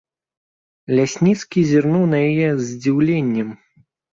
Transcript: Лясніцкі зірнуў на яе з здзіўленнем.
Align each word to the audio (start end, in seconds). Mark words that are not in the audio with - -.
Лясніцкі 0.99 1.65
зірнуў 1.73 2.09
на 2.17 2.23
яе 2.31 2.49
з 2.63 2.71
здзіўленнем. 2.71 3.57